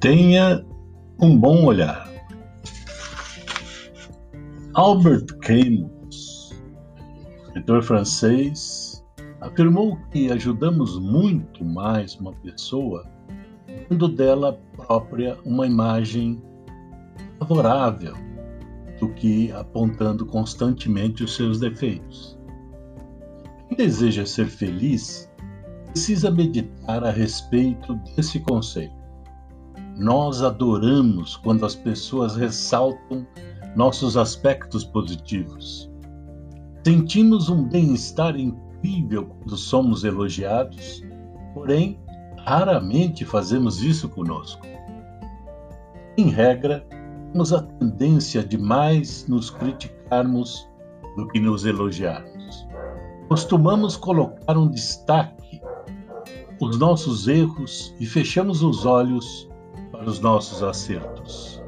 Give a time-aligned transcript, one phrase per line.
[0.00, 0.64] Tenha
[1.20, 2.10] um bom olhar.
[4.72, 6.54] Albert Camus,
[7.44, 9.04] escritor francês,
[9.42, 13.04] afirmou que ajudamos muito mais uma pessoa
[13.90, 16.42] dando dela própria uma imagem
[17.38, 18.14] favorável
[18.98, 22.38] do que apontando constantemente os seus defeitos.
[23.68, 25.30] Quem deseja ser feliz
[25.88, 28.99] precisa meditar a respeito desse conceito.
[30.00, 33.26] Nós adoramos quando as pessoas ressaltam
[33.76, 35.90] nossos aspectos positivos.
[36.82, 41.04] Sentimos um bem-estar incrível quando somos elogiados,
[41.52, 42.00] porém,
[42.46, 44.66] raramente fazemos isso conosco.
[46.16, 46.82] Em regra,
[47.34, 50.66] temos a tendência de mais nos criticarmos
[51.14, 52.66] do que nos elogiarmos.
[53.28, 55.60] Costumamos colocar um destaque
[56.58, 59.49] os nossos erros e fechamos os olhos
[60.00, 61.62] para os nossos acertos.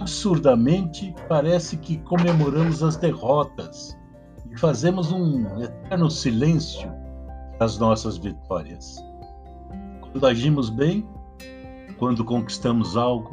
[0.00, 3.96] Absurdamente, parece que comemoramos as derrotas
[4.50, 6.90] e fazemos um eterno silêncio
[7.60, 8.96] das nossas vitórias.
[10.00, 11.08] Quando agimos bem,
[11.96, 13.30] quando conquistamos algo,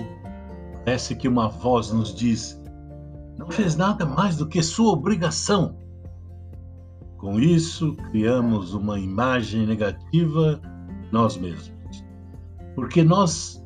[0.83, 2.61] parece que uma voz nos diz:
[3.39, 5.75] não fez nada mais do que sua obrigação.
[7.17, 10.61] Com isso, criamos uma imagem negativa
[11.01, 12.05] de nós mesmos.
[12.75, 13.64] Porque nós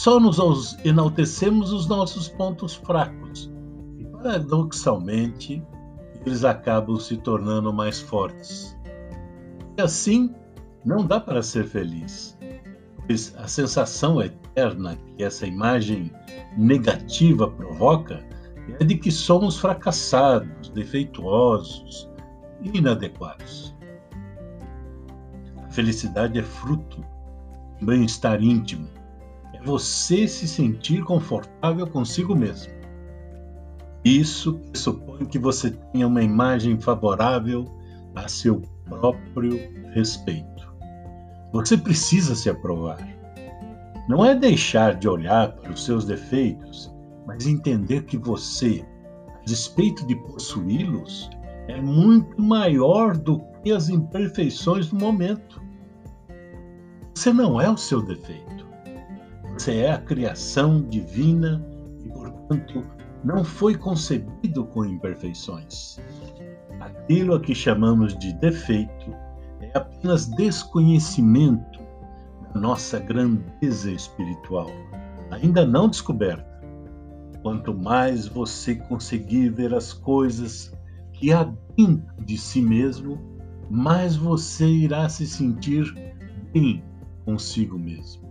[0.00, 3.52] só nos enaltecemos os nossos pontos fracos.
[3.98, 5.62] E, paradoxalmente,
[6.24, 8.74] eles acabam se tornando mais fortes.
[9.76, 10.34] E assim,
[10.86, 12.38] não dá para ser feliz.
[13.06, 16.10] Pois a sensação eterna que essa imagem
[16.56, 18.24] negativa provoca
[18.78, 22.10] é de que somos fracassados, defeituosos,
[22.62, 23.76] inadequados.
[25.62, 27.04] A felicidade é fruto
[27.78, 28.88] do bem-estar íntimo.
[29.64, 32.72] Você se sentir confortável consigo mesmo.
[34.04, 37.66] Isso pressupõe que você tenha uma imagem favorável
[38.14, 39.58] a seu próprio
[39.92, 40.70] respeito.
[41.52, 42.98] Você precisa se aprovar.
[44.08, 46.92] Não é deixar de olhar para os seus defeitos,
[47.26, 48.84] mas entender que você,
[49.28, 51.28] a despeito de possuí-los,
[51.68, 55.60] é muito maior do que as imperfeições do momento.
[57.14, 58.59] Você não é o seu defeito.
[59.60, 61.62] Você é a criação divina
[62.02, 62.82] e, portanto,
[63.22, 65.98] não foi concebido com imperfeições.
[66.80, 69.14] Aquilo a que chamamos de defeito
[69.60, 71.78] é apenas desconhecimento
[72.54, 74.70] da nossa grandeza espiritual,
[75.30, 76.58] ainda não descoberta.
[77.42, 80.72] Quanto mais você conseguir ver as coisas
[81.12, 81.44] que há
[81.76, 83.20] dentro de si mesmo,
[83.68, 85.84] mais você irá se sentir
[86.50, 86.82] bem
[87.26, 88.29] consigo mesmo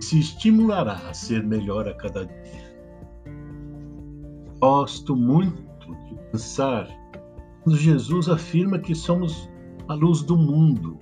[0.00, 2.76] se estimulará a ser melhor a cada dia.
[4.60, 5.62] Gosto muito
[6.06, 6.88] de pensar
[7.62, 9.50] quando Jesus afirma que somos
[9.88, 10.98] a luz do mundo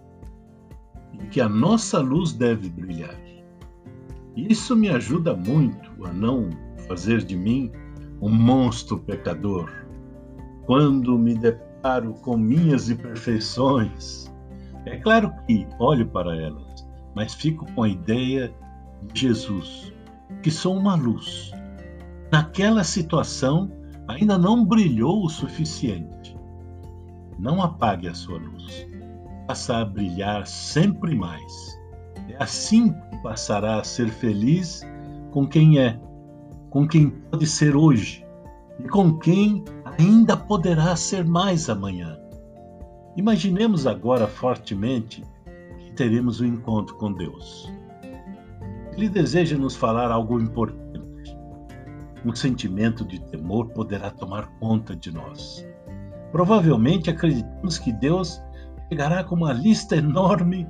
[1.12, 3.18] e que a nossa luz deve brilhar.
[4.36, 6.50] Isso me ajuda muito a não
[6.88, 7.70] fazer de mim
[8.20, 9.84] um monstro pecador
[10.66, 14.32] quando me deparo com minhas imperfeições,
[14.86, 18.63] é claro que olho para elas, mas fico com a ideia de
[19.12, 19.92] Jesus,
[20.42, 21.52] que sou uma luz.
[22.32, 23.70] Naquela situação,
[24.08, 26.36] ainda não brilhou o suficiente.
[27.38, 28.86] Não apague a sua luz.
[29.46, 31.78] Faça a brilhar sempre mais.
[32.28, 34.82] É assim que passará a ser feliz
[35.30, 36.00] com quem é,
[36.70, 38.24] com quem pode ser hoje
[38.78, 39.64] e com quem
[39.98, 42.18] ainda poderá ser mais amanhã.
[43.16, 45.22] Imaginemos agora fortemente
[45.78, 47.70] que teremos um encontro com Deus.
[48.96, 51.36] Ele deseja nos falar algo importante.
[52.24, 55.66] Um sentimento de temor poderá tomar conta de nós.
[56.32, 58.40] Provavelmente acreditamos que Deus
[58.88, 60.66] chegará com uma lista enorme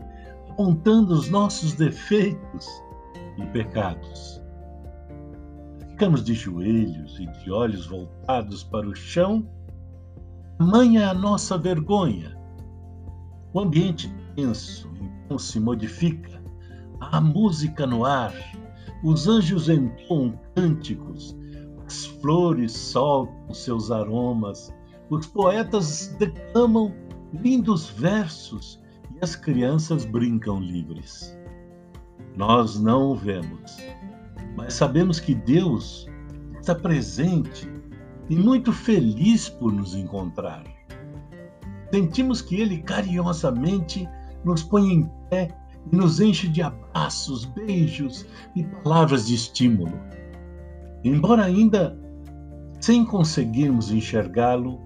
[0.50, 2.66] apontando os nossos defeitos
[3.38, 4.40] e pecados.
[5.90, 9.46] Ficamos de joelhos e de olhos voltados para o chão.
[10.58, 12.36] Tamanha a nossa vergonha.
[13.52, 14.90] O ambiente tenso
[15.24, 16.43] então se modifica.
[17.12, 18.32] Há música no ar.
[19.02, 21.36] Os anjos entoam cânticos.
[21.86, 24.74] As flores soltam seus aromas.
[25.10, 26.94] Os poetas declamam
[27.32, 28.80] lindos versos
[29.14, 31.36] e as crianças brincam livres.
[32.36, 33.76] Nós não o vemos,
[34.56, 36.08] mas sabemos que Deus
[36.58, 37.70] está presente
[38.28, 40.64] e muito feliz por nos encontrar.
[41.92, 44.08] Sentimos que Ele carinhosamente
[44.44, 45.56] nos põe em pé
[45.92, 49.98] e nos enche de abraços, beijos e palavras de estímulo.
[51.04, 51.98] Embora ainda
[52.80, 54.78] sem conseguirmos enxergá-lo,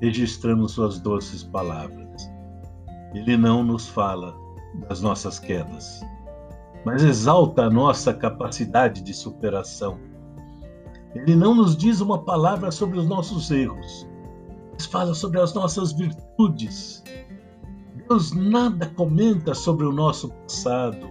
[0.00, 2.30] registramos suas doces palavras.
[3.14, 4.36] Ele não nos fala
[4.88, 6.00] das nossas quedas,
[6.84, 9.98] mas exalta a nossa capacidade de superação.
[11.14, 14.08] Ele não nos diz uma palavra sobre os nossos erros,
[14.72, 17.02] mas fala sobre as nossas virtudes.
[18.10, 21.08] Deus nada comenta sobre o nosso passado,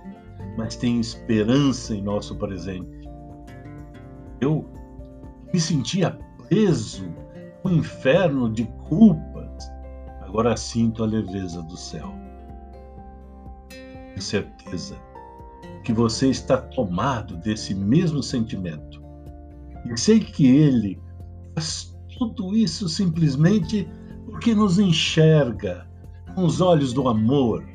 [0.57, 3.07] mas tem esperança em nosso presente.
[4.42, 4.69] Eu
[5.54, 6.19] me sentia
[6.50, 7.10] preso
[7.63, 9.72] no inferno de culpas,
[10.24, 12.13] agora sinto a leveza do céu.
[13.69, 14.98] Tenho certeza
[15.86, 19.01] que você está tomado desse mesmo sentimento.
[19.86, 21.01] E sei que Ele
[21.56, 23.88] faz tudo isso simplesmente
[24.25, 25.88] porque nos enxerga
[26.39, 27.65] com os olhos do amor.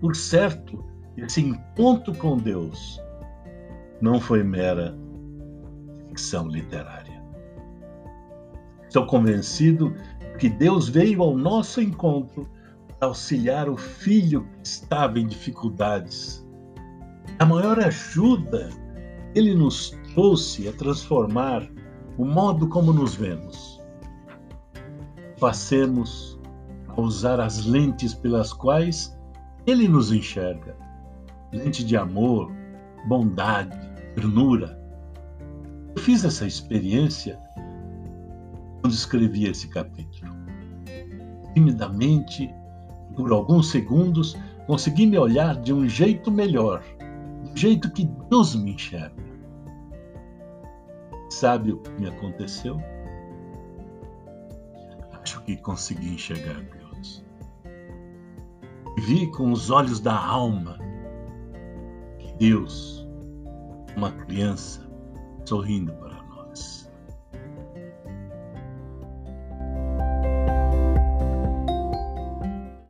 [0.00, 0.82] Por certo,
[1.14, 2.98] esse encontro com Deus
[4.00, 4.96] não foi mera
[6.08, 7.22] ficção literária.
[8.86, 9.94] Estou convencido
[10.38, 12.48] que Deus veio ao nosso encontro
[12.98, 16.42] para auxiliar o filho que estava em dificuldades
[17.38, 18.70] a maior ajuda
[19.34, 21.68] ele nos trouxe a transformar
[22.16, 23.78] o modo como nos vemos.
[25.38, 26.35] Passemos
[26.96, 29.16] a usar as lentes pelas quais
[29.66, 30.76] ele nos enxerga
[31.52, 32.52] lente de amor,
[33.06, 33.78] bondade,
[34.14, 34.78] ternura.
[35.94, 37.38] Eu fiz essa experiência
[38.80, 40.34] quando escrevi esse capítulo.
[41.54, 42.52] Timidamente,
[43.16, 46.82] por alguns segundos, consegui me olhar de um jeito melhor
[47.54, 49.24] jeito que Deus me enxerga.
[51.30, 52.78] Sabe o que me aconteceu?
[55.12, 56.62] Acho que consegui enxergar.
[58.98, 60.78] Vi com os olhos da alma
[62.18, 63.06] que Deus,
[63.96, 64.80] uma criança,
[65.44, 66.15] sorrindo para